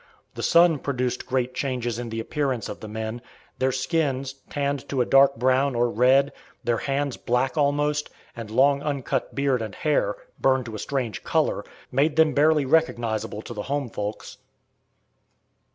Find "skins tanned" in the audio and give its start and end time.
3.71-4.89